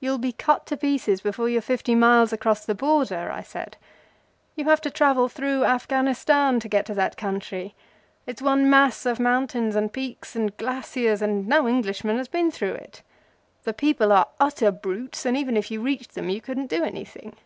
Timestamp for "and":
9.76-9.92, 10.34-10.56, 11.22-11.46, 15.24-15.36